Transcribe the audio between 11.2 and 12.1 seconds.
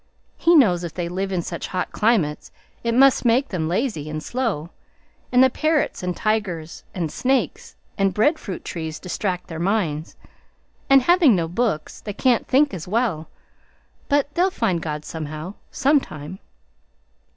no books,